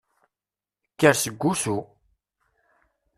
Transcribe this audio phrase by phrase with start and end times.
[0.97, 1.77] Kker seg usu!